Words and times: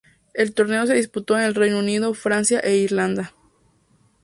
El 0.33 0.55
torneo 0.55 0.87
se 0.87 0.95
disputó 0.95 1.37
en 1.37 1.43
el 1.43 1.53
Reino 1.53 1.77
Unido, 1.77 2.15
Francia 2.15 2.59
e 2.63 2.75
Irlanda. 2.75 3.35